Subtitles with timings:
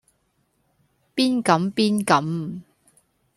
[1.15, 2.63] 邊敢邊敢